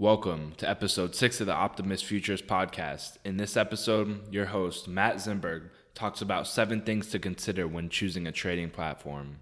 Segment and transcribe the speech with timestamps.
[0.00, 3.16] Welcome to episode six of the Optimus Futures podcast.
[3.24, 8.24] In this episode, your host, Matt Zimberg, talks about seven things to consider when choosing
[8.24, 9.40] a trading platform.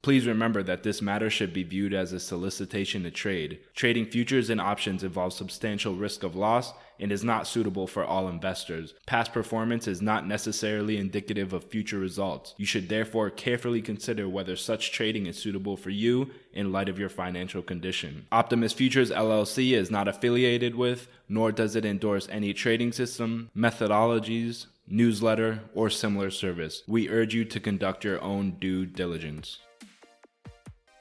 [0.00, 3.58] Please remember that this matter should be viewed as a solicitation to trade.
[3.74, 8.28] Trading futures and options involves substantial risk of loss and is not suitable for all
[8.28, 8.94] investors.
[9.06, 12.54] Past performance is not necessarily indicative of future results.
[12.58, 16.98] You should therefore carefully consider whether such trading is suitable for you in light of
[16.98, 18.26] your financial condition.
[18.30, 24.66] Optimus Futures LLC is not affiliated with, nor does it endorse any trading system, methodologies,
[24.86, 26.82] newsletter, or similar service.
[26.86, 29.58] We urge you to conduct your own due diligence.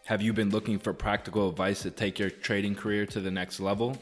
[0.05, 3.59] Have you been looking for practical advice to take your trading career to the next
[3.59, 3.97] level?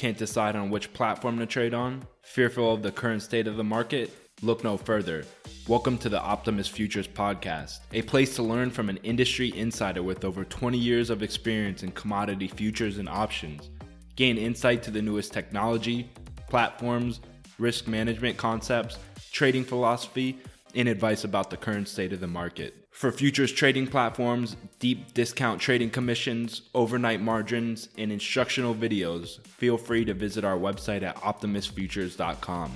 [0.00, 2.06] Can't decide on which platform to trade on?
[2.22, 4.10] Fearful of the current state of the market?
[4.40, 5.26] Look no further.
[5.68, 10.24] Welcome to the Optimus Futures Podcast, a place to learn from an industry insider with
[10.24, 13.68] over 20 years of experience in commodity futures and options.
[14.16, 16.10] Gain insight to the newest technology,
[16.48, 17.20] platforms,
[17.58, 18.96] risk management concepts,
[19.32, 20.38] trading philosophy,
[20.74, 22.74] and advice about the current state of the market.
[22.90, 30.04] For futures trading platforms, deep discount trading commissions, overnight margins, and instructional videos, feel free
[30.04, 32.72] to visit our website at optimusfutures.com.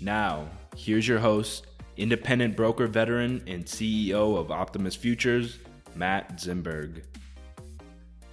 [0.00, 5.58] Now, here's your host, independent broker veteran and CEO of Optimus Futures,
[5.94, 7.02] Matt Zimberg.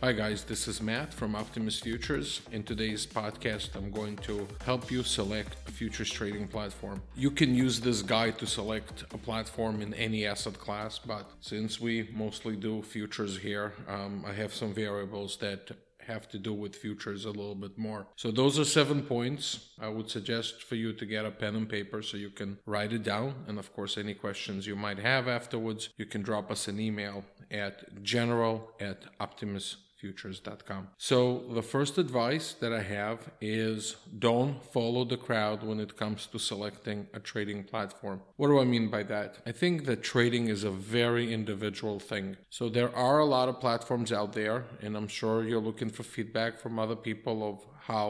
[0.04, 2.42] Hi, guys, this is Matt from Optimus Futures.
[2.52, 7.02] In today's podcast, I'm going to help you select a futures trading platform.
[7.16, 11.80] You can use this guide to select a platform in any asset class, but since
[11.80, 15.72] we mostly do futures here, um, I have some variables that
[16.06, 18.06] have to do with futures a little bit more.
[18.18, 19.70] So, those are seven points.
[19.80, 22.92] I would suggest for you to get a pen and paper so you can write
[22.92, 23.46] it down.
[23.48, 27.24] And of course, any questions you might have afterwards, you can drop us an email
[27.50, 30.90] at general at optimus futures.com.
[30.98, 31.18] So,
[31.58, 33.96] the first advice that I have is
[34.30, 38.18] don't follow the crowd when it comes to selecting a trading platform.
[38.40, 39.30] What do I mean by that?
[39.52, 42.28] I think that trading is a very individual thing.
[42.50, 46.04] So, there are a lot of platforms out there, and I'm sure you're looking for
[46.04, 47.58] feedback from other people of
[47.92, 48.06] how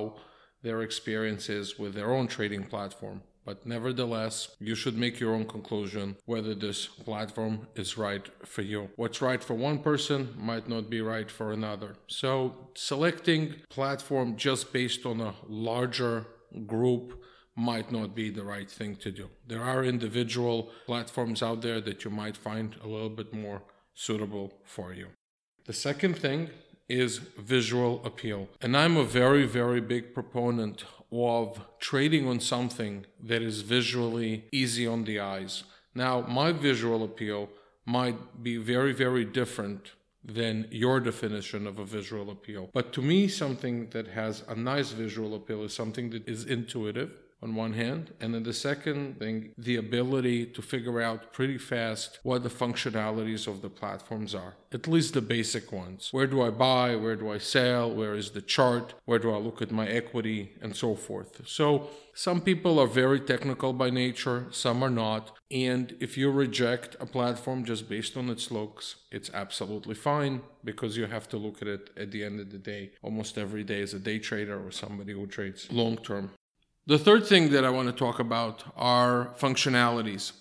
[0.64, 3.22] their experience is with their own trading platform.
[3.46, 8.90] But nevertheless, you should make your own conclusion whether this platform is right for you.
[8.96, 11.96] What's right for one person might not be right for another.
[12.08, 16.26] So, selecting platform just based on a larger
[16.66, 17.22] group
[17.56, 19.30] might not be the right thing to do.
[19.48, 23.62] There are individual platforms out there that you might find a little bit more
[23.94, 25.08] suitable for you.
[25.66, 26.50] The second thing
[26.90, 28.50] is visual appeal.
[28.62, 34.88] And I'm a very, very big proponent of trading on something that is visually easy
[34.88, 35.64] on the eyes.
[35.94, 37.50] Now, my visual appeal
[37.86, 39.92] might be very, very different
[40.24, 42.70] than your definition of a visual appeal.
[42.74, 47.12] But to me, something that has a nice visual appeal is something that is intuitive
[47.44, 52.20] on one hand, and then the second thing, the ability to figure out pretty fast
[52.24, 56.10] what the functionalities of the platforms are, at least the basic ones.
[56.12, 56.96] Where do I buy?
[56.96, 57.94] Where do I sell?
[57.94, 58.94] Where is the chart?
[59.06, 60.54] Where do I look at my equity?
[60.62, 61.42] And so forth.
[61.46, 65.36] So, some people are very technical by nature, some are not.
[65.50, 70.96] And if you reject a platform just based on its looks, it's absolutely fine because
[70.96, 73.82] you have to look at it at the end of the day, almost every day
[73.82, 76.32] as a day trader or somebody who trades long term.
[76.86, 80.34] The third thing that I want to talk about are functionalities.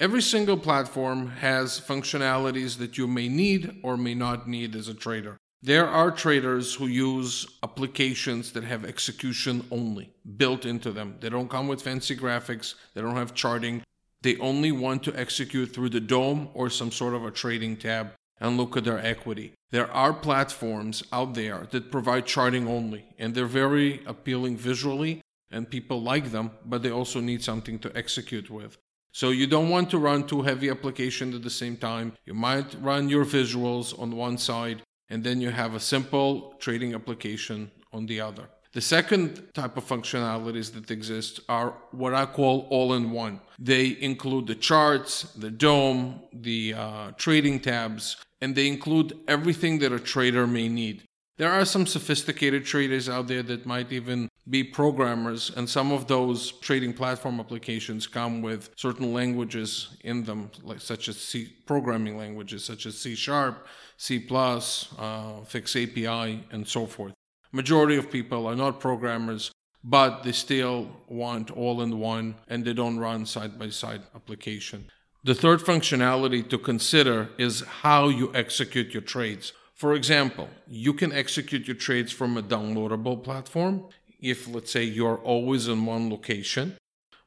[0.00, 4.94] Every single platform has functionalities that you may need or may not need as a
[4.94, 5.36] trader.
[5.62, 11.14] There are traders who use applications that have execution only built into them.
[11.20, 13.84] They don't come with fancy graphics, they don't have charting.
[14.22, 18.14] They only want to execute through the DOM or some sort of a trading tab
[18.40, 19.52] and look at their equity.
[19.70, 25.20] There are platforms out there that provide charting only, and they're very appealing visually
[25.54, 28.76] and people like them, but they also need something to execute with.
[29.12, 32.14] So you don't want to run two heavy applications at the same time.
[32.26, 36.94] You might run your visuals on one side and then you have a simple trading
[36.94, 38.48] application on the other.
[38.72, 43.40] The second type of functionalities that exist are what I call all in one.
[43.56, 49.92] They include the charts, the DOM, the uh, trading tabs, and they include everything that
[49.92, 51.04] a trader may need.
[51.36, 56.06] There are some sophisticated traders out there that might even be programmers, and some of
[56.06, 62.16] those trading platform applications come with certain languages in them, like such as C programming
[62.16, 63.66] languages such as C Sharp,
[63.96, 67.14] C++, uh, Fix API, and so forth.
[67.50, 69.50] Majority of people are not programmers,
[69.82, 74.88] but they still want all in one, and they don't run side by side application.
[75.24, 81.12] The third functionality to consider is how you execute your trades For example, you can
[81.12, 83.88] execute your trades from a downloadable platform
[84.20, 86.76] if, let's say, you're always in one location.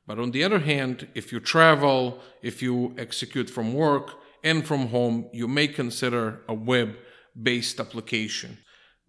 [0.07, 4.13] But on the other hand, if you travel, if you execute from work
[4.43, 6.95] and from home, you may consider a web
[7.39, 8.57] based application.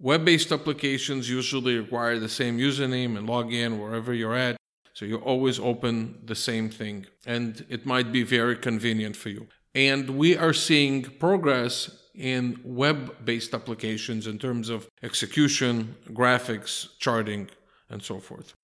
[0.00, 4.56] Web based applications usually require the same username and login wherever you're at.
[4.94, 9.46] So you always open the same thing, and it might be very convenient for you.
[9.78, 17.48] And we are seeing progress in web based applications in terms of execution, graphics, charting,
[17.88, 18.54] and so forth.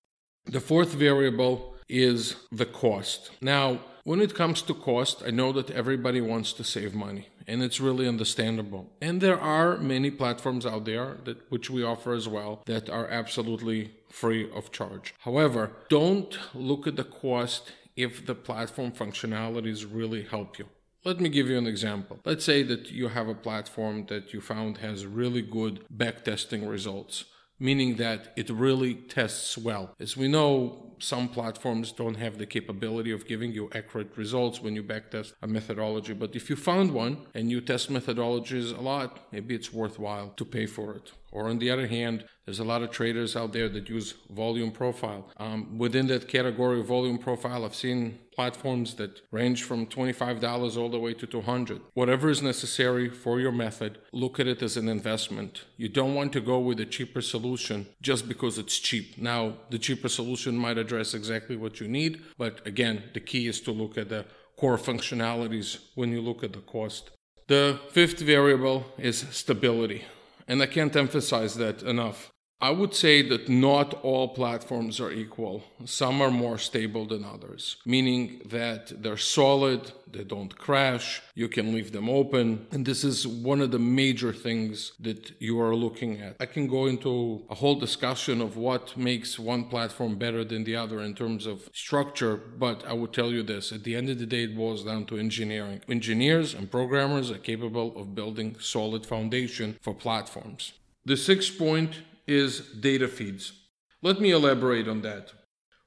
[0.45, 3.31] The fourth variable is the cost.
[3.41, 7.63] Now, when it comes to cost, I know that everybody wants to save money, and
[7.63, 8.91] it's really understandable.
[9.01, 13.07] And there are many platforms out there that which we offer as well that are
[13.07, 15.13] absolutely free of charge.
[15.19, 20.67] However, don't look at the cost if the platform functionalities really help you.
[21.05, 22.19] Let me give you an example.
[22.25, 27.25] Let's say that you have a platform that you found has really good backtesting results
[27.59, 29.95] meaning that it really tests well.
[29.99, 34.75] As we know, some platforms don't have the capability of giving you accurate results when
[34.75, 36.13] you backtest a methodology.
[36.13, 40.45] But if you found one and you test methodologies a lot, maybe it's worthwhile to
[40.45, 41.11] pay for it.
[41.31, 44.71] Or on the other hand, there's a lot of traders out there that use volume
[44.71, 45.27] profile.
[45.37, 50.89] Um, within that category of volume profile, I've seen platforms that range from $25 all
[50.89, 51.81] the way to 200.
[51.93, 55.63] Whatever is necessary for your method, look at it as an investment.
[55.77, 59.17] You don't want to go with a cheaper solution just because it's cheap.
[59.17, 63.59] Now, the cheaper solution might address exactly what you need, but again, the key is
[63.61, 64.25] to look at the
[64.57, 67.11] core functionalities when you look at the cost.
[67.47, 70.03] The fifth variable is stability.
[70.47, 72.31] And I can't emphasize that enough.
[72.65, 75.63] I would say that not all platforms are equal.
[75.85, 81.75] Some are more stable than others, meaning that they're solid, they don't crash, you can
[81.75, 82.65] leave them open.
[82.71, 86.37] And this is one of the major things that you are looking at.
[86.39, 90.75] I can go into a whole discussion of what makes one platform better than the
[90.75, 94.17] other in terms of structure, but I would tell you this at the end of
[94.17, 95.81] the day, it boils down to engineering.
[95.87, 100.73] Engineers and programmers are capable of building solid foundation for platforms.
[101.05, 101.97] The sixth point
[102.27, 103.53] is data feeds.
[104.01, 105.31] Let me elaborate on that.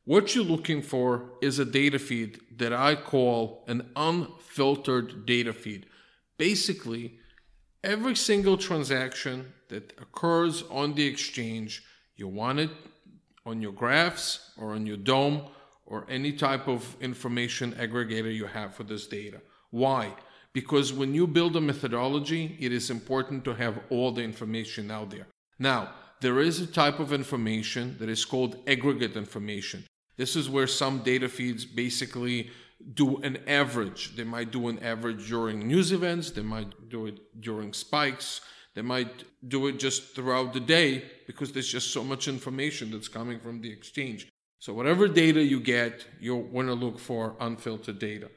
[0.05, 5.87] What you're looking for is a data feed that I call an unfiltered data feed.
[6.39, 7.19] Basically,
[7.85, 11.83] every single transaction that occurs on the exchange,
[12.17, 12.71] you want it
[13.45, 15.43] on your graphs or on your DOM
[15.85, 19.41] or any type of information aggregator you have for this data.
[19.71, 20.15] Why?
[20.53, 25.11] Because when you build a methodology, it is important to have all the information out
[25.11, 25.27] there.
[25.59, 29.85] Now, there is a type of information that is called aggregate information.
[30.17, 32.51] This is where some data feeds basically
[32.95, 34.17] do an average.
[34.17, 38.41] They might do an average during news events, they might do it during spikes,
[38.75, 43.09] they might do it just throughout the day because there's just so much information that's
[43.09, 44.29] coming from the exchange.
[44.61, 48.31] So, whatever data you get, you'll want to look for unfiltered data.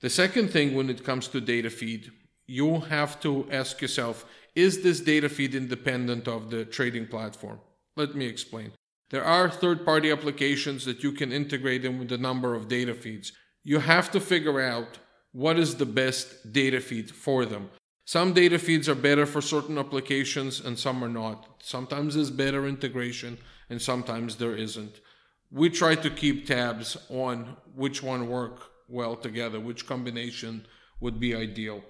[0.00, 2.10] The second thing when it comes to data feed,
[2.46, 7.60] you have to ask yourself is this data feed independent of the trading platform?
[7.94, 8.72] Let me explain.
[9.10, 12.94] There are third party applications that you can integrate in with a number of data
[12.94, 13.32] feeds.
[13.62, 14.98] You have to figure out
[15.32, 17.68] what is the best data feed for them.
[18.06, 21.62] Some data feeds are better for certain applications and some are not.
[21.62, 23.36] Sometimes there's better integration
[23.68, 25.00] and sometimes there isn't.
[25.50, 30.66] We try to keep tabs on which one work well together, which combination
[31.00, 31.82] would be ideal.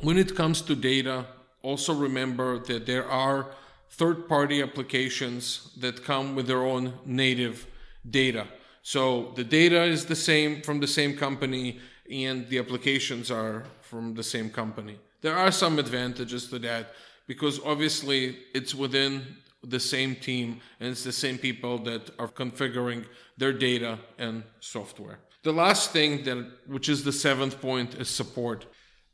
[0.00, 1.26] When it comes to data,
[1.62, 3.52] also remember that there are
[3.90, 7.66] third party applications that come with their own native
[8.08, 8.46] data.
[8.82, 11.78] So the data is the same from the same company
[12.10, 14.98] and the applications are from the same company.
[15.20, 16.94] There are some advantages to that
[17.28, 23.04] because obviously it's within the same team and it's the same people that are configuring
[23.38, 25.20] their data and software.
[25.44, 28.66] The last thing that which is the seventh point is support.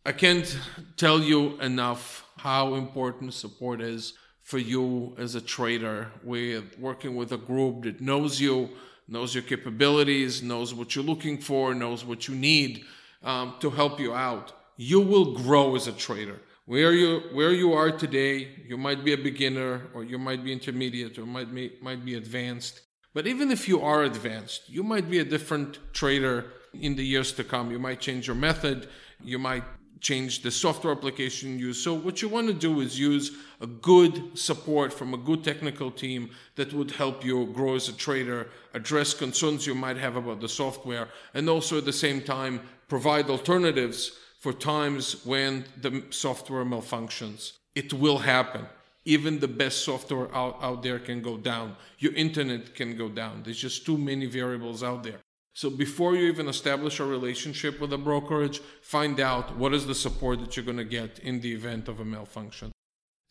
[0.08, 0.58] I can't
[0.96, 6.10] tell you enough how important support is for you as a trader.
[6.24, 8.70] We're working with a group that knows you,
[9.06, 12.86] knows your capabilities, knows what you're looking for, knows what you need
[13.22, 14.54] um, to help you out.
[14.78, 16.40] You will grow as a trader.
[16.64, 20.54] Where you where you are today, you might be a beginner, or you might be
[20.54, 22.80] intermediate, or might be, might be advanced.
[23.12, 27.32] But even if you are advanced, you might be a different trader in the years
[27.32, 27.70] to come.
[27.70, 28.88] You might change your method.
[29.22, 29.64] You might
[30.00, 31.82] change the software application you use.
[31.82, 35.90] So what you want to do is use a good support from a good technical
[35.90, 40.40] team that would help you grow as a trader, address concerns you might have about
[40.40, 46.64] the software, and also at the same time provide alternatives for times when the software
[46.64, 47.52] malfunctions.
[47.74, 48.66] It will happen.
[49.04, 51.76] Even the best software out, out there can go down.
[51.98, 53.42] Your internet can go down.
[53.42, 55.20] There's just too many variables out there.
[55.58, 59.94] So before you even establish a relationship with a brokerage, find out what is the
[59.96, 62.70] support that you're going to get in the event of a malfunction.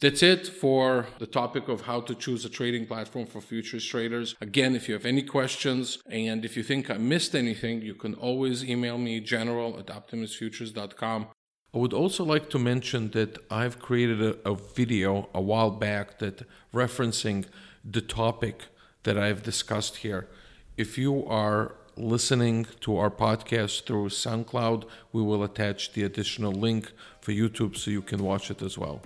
[0.02, 4.36] That's it for the topic of how to choose a trading platform for futures traders.
[4.42, 8.14] Again, if you have any questions and if you think I missed anything, you can
[8.16, 11.28] always email me general at optimusfutures.com.
[11.74, 16.20] I would also like to mention that I've created a, a video a while back
[16.20, 17.46] that referencing
[17.86, 18.66] the topic
[19.04, 20.28] that I've discussed here.
[20.76, 26.92] If you are listening to our podcast through SoundCloud, we will attach the additional link
[27.22, 29.02] for YouTube so you can watch it as well.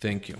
[0.00, 0.36] Thank you.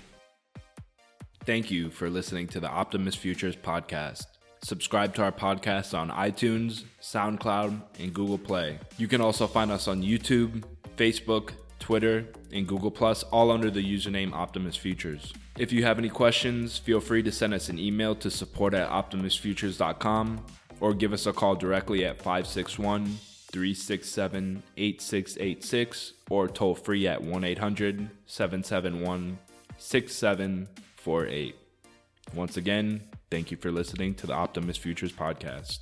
[1.45, 4.27] Thank you for listening to the Optimus Futures podcast.
[4.61, 8.79] Subscribe to our podcast on iTunes, SoundCloud, and Google Play.
[8.97, 10.63] You can also find us on YouTube,
[10.97, 15.33] Facebook, Twitter, and Google Plus, all under the username Optimus Futures.
[15.57, 18.89] If you have any questions, feel free to send us an email to support at
[18.89, 20.45] optimusfutures.com
[20.81, 23.17] or give us a call directly at 561
[23.51, 29.39] 367 8686 or toll free at 1 800 771
[29.77, 31.55] 6748.
[32.33, 35.79] Once again, thank you for listening to the Optimus Futures podcast.